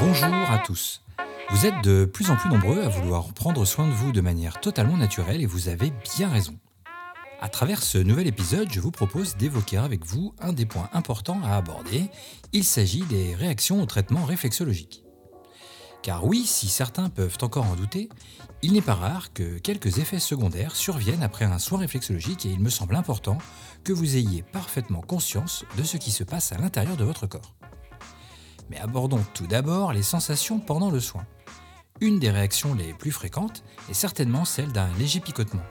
Bonjour 0.00 0.50
à 0.50 0.58
tous. 0.58 1.02
Vous 1.50 1.66
êtes 1.66 1.80
de 1.84 2.04
plus 2.04 2.30
en 2.30 2.36
plus 2.36 2.50
nombreux 2.50 2.82
à 2.82 2.88
vouloir 2.88 3.32
prendre 3.32 3.64
soin 3.64 3.86
de 3.86 3.92
vous 3.92 4.10
de 4.10 4.20
manière 4.20 4.60
totalement 4.60 4.96
naturelle 4.96 5.40
et 5.40 5.46
vous 5.46 5.68
avez 5.68 5.92
bien 6.16 6.28
raison. 6.28 6.58
À 7.40 7.48
travers 7.48 7.82
ce 7.82 7.98
nouvel 7.98 8.26
épisode, 8.26 8.72
je 8.72 8.80
vous 8.80 8.90
propose 8.90 9.36
d'évoquer 9.36 9.76
avec 9.76 10.04
vous 10.04 10.34
un 10.40 10.52
des 10.52 10.66
points 10.66 10.88
importants 10.92 11.40
à 11.44 11.56
aborder. 11.56 12.10
Il 12.52 12.64
s'agit 12.64 13.02
des 13.02 13.34
réactions 13.34 13.80
au 13.82 13.86
traitement 13.86 14.24
réflexologique. 14.24 15.04
Car 16.02 16.26
oui, 16.26 16.44
si 16.44 16.68
certains 16.68 17.08
peuvent 17.08 17.38
encore 17.40 17.66
en 17.66 17.76
douter, 17.76 18.08
il 18.62 18.72
n'est 18.72 18.82
pas 18.82 18.94
rare 18.94 19.32
que 19.32 19.58
quelques 19.58 19.98
effets 19.98 20.18
secondaires 20.18 20.76
surviennent 20.76 21.22
après 21.22 21.44
un 21.44 21.58
soin 21.58 21.78
réflexologique 21.78 22.46
et 22.46 22.50
il 22.50 22.60
me 22.60 22.68
semble 22.68 22.96
important 22.96 23.38
que 23.84 23.92
vous 23.92 24.16
ayez 24.16 24.42
parfaitement 24.42 25.00
conscience 25.02 25.64
de 25.78 25.82
ce 25.82 25.96
qui 25.96 26.10
se 26.10 26.24
passe 26.24 26.52
à 26.52 26.58
l'intérieur 26.58 26.96
de 26.96 27.04
votre 27.04 27.26
corps. 27.26 27.54
Mais 28.70 28.78
abordons 28.78 29.24
tout 29.34 29.46
d'abord 29.46 29.92
les 29.92 30.02
sensations 30.02 30.58
pendant 30.58 30.90
le 30.90 31.00
soin. 31.00 31.26
Une 32.00 32.18
des 32.18 32.30
réactions 32.30 32.74
les 32.74 32.92
plus 32.92 33.12
fréquentes 33.12 33.62
est 33.88 33.94
certainement 33.94 34.44
celle 34.44 34.72
d'un 34.72 34.88
léger 34.98 35.20
picotement, 35.20 35.62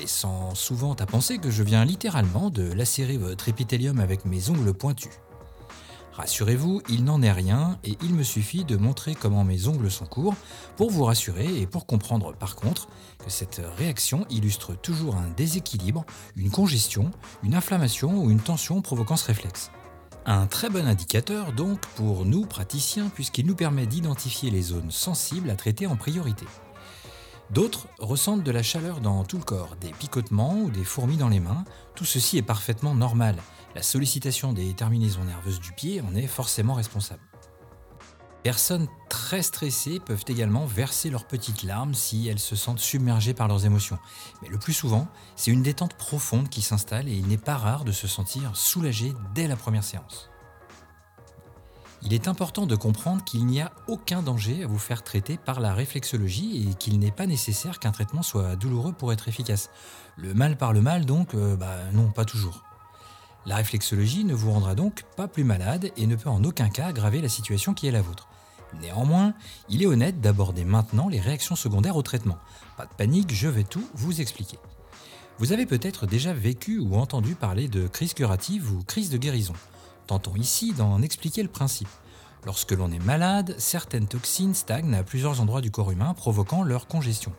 laissant 0.00 0.54
souvent 0.54 0.94
à 0.94 1.06
penser 1.06 1.38
que 1.38 1.50
je 1.50 1.62
viens 1.62 1.84
littéralement 1.84 2.50
de 2.50 2.72
lacérer 2.72 3.16
votre 3.16 3.48
épithélium 3.48 4.00
avec 4.00 4.24
mes 4.24 4.50
ongles 4.50 4.74
pointus. 4.74 5.12
Rassurez-vous, 6.18 6.82
il 6.88 7.04
n'en 7.04 7.22
est 7.22 7.30
rien 7.30 7.78
et 7.84 7.96
il 8.02 8.12
me 8.12 8.24
suffit 8.24 8.64
de 8.64 8.76
montrer 8.76 9.14
comment 9.14 9.44
mes 9.44 9.68
ongles 9.68 9.88
sont 9.88 10.04
courts 10.04 10.34
pour 10.76 10.90
vous 10.90 11.04
rassurer 11.04 11.60
et 11.60 11.68
pour 11.68 11.86
comprendre 11.86 12.34
par 12.34 12.56
contre 12.56 12.88
que 13.24 13.30
cette 13.30 13.62
réaction 13.76 14.26
illustre 14.28 14.74
toujours 14.74 15.14
un 15.14 15.28
déséquilibre, 15.36 16.04
une 16.34 16.50
congestion, 16.50 17.12
une 17.44 17.54
inflammation 17.54 18.20
ou 18.20 18.32
une 18.32 18.40
tension 18.40 18.82
provoquant 18.82 19.16
ce 19.16 19.26
réflexe. 19.26 19.70
Un 20.30 20.46
très 20.46 20.68
bon 20.68 20.86
indicateur 20.86 21.54
donc 21.54 21.80
pour 21.96 22.26
nous 22.26 22.44
praticiens 22.44 23.08
puisqu'il 23.08 23.46
nous 23.46 23.54
permet 23.54 23.86
d'identifier 23.86 24.50
les 24.50 24.60
zones 24.60 24.90
sensibles 24.90 25.48
à 25.48 25.56
traiter 25.56 25.86
en 25.86 25.96
priorité. 25.96 26.44
D'autres 27.48 27.88
ressentent 27.98 28.42
de 28.42 28.50
la 28.50 28.62
chaleur 28.62 29.00
dans 29.00 29.24
tout 29.24 29.38
le 29.38 29.42
corps, 29.42 29.74
des 29.80 29.88
picotements 29.88 30.58
ou 30.58 30.68
des 30.68 30.84
fourmis 30.84 31.16
dans 31.16 31.30
les 31.30 31.40
mains. 31.40 31.64
Tout 31.94 32.04
ceci 32.04 32.36
est 32.36 32.42
parfaitement 32.42 32.94
normal. 32.94 33.36
La 33.74 33.82
sollicitation 33.82 34.52
des 34.52 34.74
terminaisons 34.74 35.24
nerveuses 35.24 35.60
du 35.60 35.72
pied 35.72 36.02
en 36.02 36.14
est 36.14 36.26
forcément 36.26 36.74
responsable. 36.74 37.22
Personnes 38.42 38.86
très 39.08 39.42
stressées 39.42 40.00
peuvent 40.00 40.24
également 40.28 40.64
verser 40.64 41.10
leurs 41.10 41.26
petites 41.26 41.64
larmes 41.64 41.94
si 41.94 42.28
elles 42.28 42.38
se 42.38 42.56
sentent 42.56 42.78
submergées 42.78 43.34
par 43.34 43.48
leurs 43.48 43.66
émotions. 43.66 43.98
Mais 44.42 44.48
le 44.48 44.58
plus 44.58 44.72
souvent, 44.72 45.08
c'est 45.34 45.50
une 45.50 45.62
détente 45.62 45.94
profonde 45.94 46.48
qui 46.48 46.62
s'installe 46.62 47.08
et 47.08 47.14
il 47.14 47.26
n'est 47.26 47.36
pas 47.36 47.56
rare 47.56 47.84
de 47.84 47.92
se 47.92 48.06
sentir 48.06 48.56
soulagé 48.56 49.12
dès 49.34 49.48
la 49.48 49.56
première 49.56 49.84
séance. 49.84 50.30
Il 52.02 52.14
est 52.14 52.28
important 52.28 52.66
de 52.66 52.76
comprendre 52.76 53.24
qu'il 53.24 53.44
n'y 53.44 53.60
a 53.60 53.72
aucun 53.88 54.22
danger 54.22 54.62
à 54.62 54.68
vous 54.68 54.78
faire 54.78 55.02
traiter 55.02 55.36
par 55.36 55.58
la 55.58 55.74
réflexologie 55.74 56.68
et 56.70 56.74
qu'il 56.74 57.00
n'est 57.00 57.10
pas 57.10 57.26
nécessaire 57.26 57.80
qu'un 57.80 57.90
traitement 57.90 58.22
soit 58.22 58.54
douloureux 58.54 58.92
pour 58.92 59.12
être 59.12 59.26
efficace. 59.26 59.68
Le 60.16 60.32
mal 60.32 60.56
par 60.56 60.72
le 60.72 60.80
mal 60.80 61.06
donc, 61.06 61.34
euh, 61.34 61.56
bah 61.56 61.74
non, 61.92 62.10
pas 62.12 62.24
toujours. 62.24 62.67
La 63.48 63.56
réflexologie 63.56 64.24
ne 64.24 64.34
vous 64.34 64.52
rendra 64.52 64.74
donc 64.74 65.04
pas 65.16 65.26
plus 65.26 65.42
malade 65.42 65.90
et 65.96 66.06
ne 66.06 66.16
peut 66.16 66.28
en 66.28 66.44
aucun 66.44 66.68
cas 66.68 66.88
aggraver 66.88 67.22
la 67.22 67.30
situation 67.30 67.72
qui 67.72 67.86
est 67.86 67.90
la 67.90 68.02
vôtre. 68.02 68.28
Néanmoins, 68.82 69.32
il 69.70 69.82
est 69.82 69.86
honnête 69.86 70.20
d'aborder 70.20 70.66
maintenant 70.66 71.08
les 71.08 71.18
réactions 71.18 71.56
secondaires 71.56 71.96
au 71.96 72.02
traitement. 72.02 72.36
Pas 72.76 72.84
de 72.84 72.92
panique, 72.92 73.34
je 73.34 73.48
vais 73.48 73.64
tout 73.64 73.88
vous 73.94 74.20
expliquer. 74.20 74.58
Vous 75.38 75.54
avez 75.54 75.64
peut-être 75.64 76.06
déjà 76.06 76.34
vécu 76.34 76.78
ou 76.78 76.96
entendu 76.96 77.36
parler 77.36 77.68
de 77.68 77.86
crise 77.88 78.12
curative 78.12 78.70
ou 78.70 78.82
crise 78.82 79.08
de 79.08 79.16
guérison. 79.16 79.54
Tentons 80.06 80.36
ici 80.36 80.74
d'en 80.74 81.00
expliquer 81.00 81.42
le 81.42 81.48
principe. 81.48 81.88
Lorsque 82.44 82.72
l'on 82.72 82.92
est 82.92 83.02
malade, 83.02 83.54
certaines 83.56 84.08
toxines 84.08 84.54
stagnent 84.54 84.94
à 84.94 85.02
plusieurs 85.02 85.40
endroits 85.40 85.62
du 85.62 85.70
corps 85.70 85.90
humain, 85.90 86.12
provoquant 86.12 86.62
leur 86.62 86.86
congestion 86.86 87.32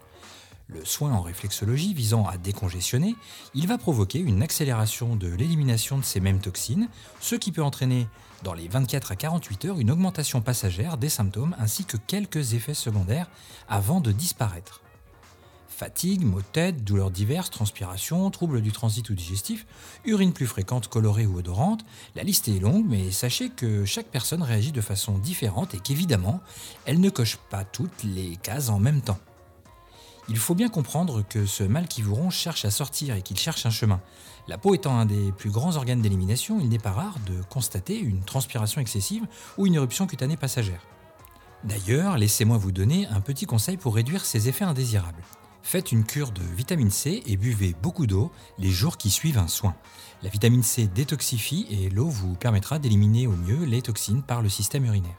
le 0.73 0.85
soin 0.85 1.11
en 1.11 1.21
réflexologie 1.21 1.93
visant 1.93 2.25
à 2.25 2.37
décongestionner, 2.37 3.15
il 3.53 3.67
va 3.67 3.77
provoquer 3.77 4.19
une 4.19 4.43
accélération 4.43 5.15
de 5.15 5.27
l'élimination 5.27 5.97
de 5.97 6.03
ces 6.03 6.19
mêmes 6.19 6.39
toxines, 6.39 6.89
ce 7.19 7.35
qui 7.35 7.51
peut 7.51 7.63
entraîner 7.63 8.07
dans 8.43 8.53
les 8.53 8.67
24 8.67 9.11
à 9.11 9.15
48 9.15 9.65
heures 9.65 9.79
une 9.79 9.91
augmentation 9.91 10.41
passagère 10.41 10.97
des 10.97 11.09
symptômes 11.09 11.55
ainsi 11.59 11.85
que 11.85 11.97
quelques 11.97 12.53
effets 12.53 12.73
secondaires 12.73 13.29
avant 13.67 13.99
de 13.99 14.11
disparaître. 14.11 14.81
Fatigue, 15.67 16.25
maux 16.25 16.41
de 16.41 16.45
tête, 16.45 16.83
douleurs 16.83 17.09
diverses, 17.09 17.51
transpiration, 17.51 18.29
troubles 18.31 18.61
du 18.61 18.73
transit 18.73 19.09
ou 19.09 19.13
digestif, 19.13 19.65
urine 20.03 20.33
plus 20.33 20.45
fréquente, 20.45 20.89
colorée 20.89 21.25
ou 21.25 21.37
odorante, 21.37 21.85
la 22.15 22.23
liste 22.23 22.49
est 22.49 22.59
longue, 22.59 22.85
mais 22.85 23.11
sachez 23.11 23.49
que 23.49 23.85
chaque 23.85 24.07
personne 24.07 24.43
réagit 24.43 24.73
de 24.73 24.81
façon 24.81 25.17
différente 25.17 25.73
et 25.73 25.79
qu'évidemment, 25.79 26.41
elle 26.85 26.99
ne 26.99 27.09
coche 27.09 27.37
pas 27.49 27.63
toutes 27.63 28.03
les 28.03 28.35
cases 28.35 28.67
en 28.67 28.79
même 28.79 29.01
temps. 29.01 29.19
Il 30.29 30.37
faut 30.37 30.53
bien 30.53 30.69
comprendre 30.69 31.23
que 31.27 31.47
ce 31.47 31.63
mal 31.63 31.87
qui 31.87 32.03
vous 32.03 32.13
ronge 32.13 32.35
cherche 32.35 32.63
à 32.63 32.69
sortir 32.69 33.15
et 33.15 33.23
qu'il 33.23 33.37
cherche 33.37 33.65
un 33.65 33.71
chemin. 33.71 33.99
La 34.47 34.59
peau 34.59 34.75
étant 34.75 34.95
un 34.97 35.07
des 35.07 35.31
plus 35.31 35.49
grands 35.49 35.75
organes 35.75 36.01
d'élimination, 36.01 36.59
il 36.59 36.69
n'est 36.69 36.77
pas 36.77 36.91
rare 36.91 37.15
de 37.25 37.41
constater 37.49 37.99
une 37.99 38.23
transpiration 38.23 38.79
excessive 38.79 39.25
ou 39.57 39.65
une 39.65 39.73
éruption 39.73 40.05
cutanée 40.05 40.37
passagère. 40.37 40.81
D'ailleurs, 41.63 42.17
laissez-moi 42.17 42.57
vous 42.57 42.71
donner 42.71 43.07
un 43.07 43.21
petit 43.21 43.47
conseil 43.47 43.77
pour 43.77 43.95
réduire 43.95 44.23
ces 44.23 44.47
effets 44.47 44.65
indésirables. 44.65 45.23
Faites 45.63 45.91
une 45.91 46.05
cure 46.05 46.31
de 46.31 46.43
vitamine 46.55 46.91
C 46.91 47.23
et 47.25 47.35
buvez 47.35 47.75
beaucoup 47.81 48.05
d'eau 48.05 48.31
les 48.59 48.69
jours 48.69 48.97
qui 48.97 49.09
suivent 49.09 49.39
un 49.39 49.47
soin. 49.47 49.75
La 50.21 50.29
vitamine 50.29 50.63
C 50.63 50.87
détoxifie 50.87 51.65
et 51.71 51.89
l'eau 51.89 52.07
vous 52.07 52.35
permettra 52.35 52.77
d'éliminer 52.77 53.25
au 53.25 53.35
mieux 53.35 53.65
les 53.65 53.81
toxines 53.81 54.21
par 54.21 54.43
le 54.43 54.49
système 54.49 54.85
urinaire. 54.85 55.17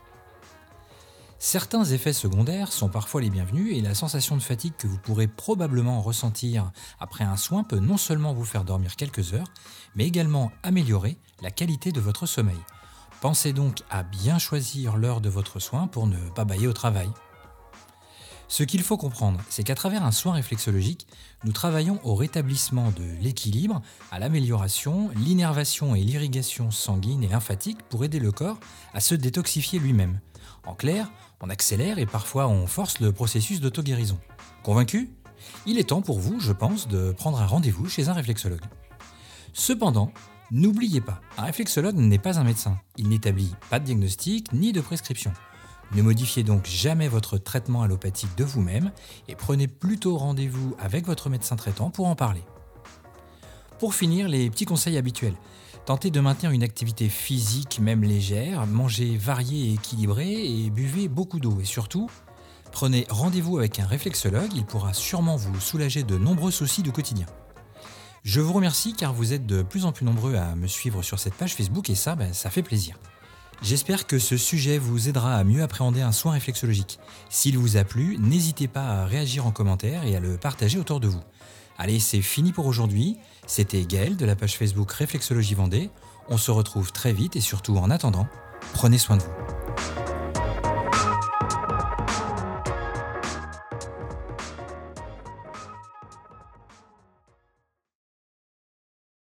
Certains 1.43 1.87
effets 1.87 2.13
secondaires 2.13 2.71
sont 2.71 2.91
parfois 2.91 3.23
les 3.23 3.31
bienvenus 3.31 3.75
et 3.75 3.81
la 3.81 3.95
sensation 3.95 4.37
de 4.37 4.43
fatigue 4.43 4.75
que 4.77 4.87
vous 4.87 4.99
pourrez 4.99 5.27
probablement 5.27 6.03
ressentir 6.03 6.71
après 7.01 7.25
un 7.25 7.39
soin 7.39 7.65
peut 7.65 7.79
non 7.79 7.97
seulement 7.97 8.35
vous 8.35 8.45
faire 8.45 8.63
dormir 8.63 8.95
quelques 8.95 9.33
heures, 9.33 9.51
mais 9.95 10.07
également 10.07 10.53
améliorer 10.63 11.17
la 11.41 11.51
qualité 11.51 11.93
de 11.93 12.01
votre 12.01 12.27
sommeil. 12.27 12.61
Pensez 13.23 13.55
donc 13.55 13.79
à 13.89 14.03
bien 14.03 14.39
choisir 14.39 14.99
l'heure 14.99 15.23
de 15.23 15.31
votre 15.31 15.61
soin 15.61 15.87
pour 15.87 16.07
ne 16.07 16.29
pas 16.29 16.45
bailler 16.45 16.67
au 16.67 16.75
travail. 16.75 17.09
Ce 18.49 18.63
qu'il 18.63 18.83
faut 18.83 18.99
comprendre, 18.99 19.41
c'est 19.49 19.65
qu'à 19.65 19.75
travers 19.75 20.05
un 20.05 20.13
soin 20.13 20.35
réflexologique, 20.35 21.07
nous 21.45 21.53
travaillons 21.53 22.01
au 22.05 22.17
rétablissement 22.17 22.91
de 22.91 23.05
l'équilibre, 23.19 23.81
à 24.11 24.19
l'amélioration, 24.19 25.09
l'innervation 25.17 25.95
et 25.95 26.03
l'irrigation 26.03 26.71
sanguine 26.71 27.25
et 27.25 27.29
lymphatique 27.29 27.83
pour 27.89 28.05
aider 28.05 28.19
le 28.19 28.31
corps 28.31 28.61
à 28.93 29.01
se 29.01 29.15
détoxifier 29.15 29.79
lui-même. 29.79 30.21
En 30.67 30.75
clair, 30.75 31.11
on 31.41 31.51
accélère 31.51 31.99
et 31.99 32.07
parfois 32.07 32.49
on 32.49 32.67
force 32.67 33.01
le 33.01 33.13
processus 33.13 33.61
d'auto-guérison. 33.61 34.19
Convaincu? 34.63 35.11
Il 35.67 35.79
est 35.79 35.89
temps 35.89 36.03
pour 36.03 36.21
vous, 36.21 36.39
je 36.41 36.53
pense, 36.53 36.87
de 36.89 37.13
prendre 37.13 37.41
un 37.41 37.47
rendez-vous 37.47 37.89
chez 37.89 38.09
un 38.09 38.13
réflexologue. 38.13 38.65
Cependant, 39.53 40.13
n'oubliez 40.51 41.01
pas, 41.01 41.21
un 41.39 41.45
réflexologue 41.45 41.97
n'est 41.97 42.19
pas 42.19 42.39
un 42.39 42.45
médecin. 42.45 42.79
Il 42.97 43.09
n'établit 43.09 43.55
pas 43.71 43.79
de 43.79 43.87
diagnostic 43.87 44.53
ni 44.53 44.73
de 44.73 44.81
prescription. 44.81 45.33
Ne 45.93 46.03
modifiez 46.03 46.45
donc 46.45 46.67
jamais 46.67 47.09
votre 47.09 47.37
traitement 47.37 47.83
allopathique 47.83 48.37
de 48.37 48.45
vous-même 48.45 48.93
et 49.27 49.35
prenez 49.35 49.67
plutôt 49.67 50.17
rendez-vous 50.17 50.77
avec 50.79 51.07
votre 51.07 51.31
médecin 51.31 51.57
traitant 51.57 51.91
pour 51.91 52.07
en 52.07 52.15
parler. 52.15 52.45
Pour 53.81 53.95
finir, 53.95 54.29
les 54.29 54.51
petits 54.51 54.67
conseils 54.67 54.99
habituels. 54.99 55.35
Tentez 55.87 56.11
de 56.11 56.21
maintenir 56.21 56.53
une 56.53 56.63
activité 56.63 57.09
physique, 57.09 57.81
même 57.81 58.05
légère, 58.05 58.67
mangez 58.67 59.17
varié 59.17 59.71
et 59.71 59.75
équilibré 59.75 60.45
et 60.45 60.71
buvez 60.71 61.09
beaucoup 61.09 61.41
d'eau. 61.41 61.59
Et 61.61 61.65
surtout, 61.65 62.09
prenez 62.71 63.07
rendez-vous 63.09 63.59
avec 63.59 63.79
un 63.81 63.87
réflexologue, 63.87 64.53
il 64.55 64.65
pourra 64.65 64.93
sûrement 64.93 65.37
vous 65.37 65.59
soulager 65.61 66.03
de 66.03 66.17
nombreux 66.17 66.51
soucis 66.51 66.83
du 66.83 66.93
quotidien. 66.93 67.27
Je 68.23 68.41
vous 68.41 68.53
remercie 68.53 68.93
car 68.93 69.15
vous 69.15 69.33
êtes 69.33 69.47
de 69.47 69.63
plus 69.63 69.87
en 69.87 69.93
plus 69.93 70.05
nombreux 70.05 70.35
à 70.35 70.55
me 70.55 70.67
suivre 70.67 71.03
sur 71.03 71.19
cette 71.19 71.35
page 71.35 71.55
Facebook 71.55 71.89
et 71.89 71.95
ça, 71.95 72.15
ben, 72.15 72.35
ça 72.35 72.51
fait 72.51 72.63
plaisir. 72.63 72.97
J'espère 73.63 74.07
que 74.07 74.19
ce 74.19 74.37
sujet 74.37 74.79
vous 74.79 75.09
aidera 75.09 75.35
à 75.35 75.45
mieux 75.45 75.63
appréhender 75.63 76.03
un 76.03 76.13
soin 76.13 76.33
réflexologique. 76.33 76.99
S'il 77.29 77.59
vous 77.59 77.77
a 77.77 77.85
plu, 77.85 78.17
n'hésitez 78.19 78.69
pas 78.69 79.03
à 79.03 79.07
réagir 79.07 79.47
en 79.47 79.51
commentaire 79.51 80.05
et 80.05 80.17
à 80.17 80.21
le 80.21 80.37
partager 80.37 80.79
autour 80.79 81.01
de 81.01 81.09
vous. 81.09 81.21
Allez, 81.81 81.99
c'est 81.99 82.21
fini 82.21 82.53
pour 82.53 82.67
aujourd'hui. 82.67 83.17
C'était 83.47 83.87
Gaël 83.87 84.15
de 84.15 84.27
la 84.27 84.37
page 84.37 84.59
Facebook 84.59 84.93
Réflexologie 84.93 85.55
Vendée. 85.55 85.89
On 86.29 86.37
se 86.37 86.51
retrouve 86.51 86.93
très 86.93 87.15
vite 87.15 87.37
et 87.37 87.41
surtout 87.41 87.79
en 87.79 87.89
attendant, 87.89 88.29
prenez 88.75 88.99
soin 88.99 89.17
de 89.17 89.23
vous. 89.23 89.50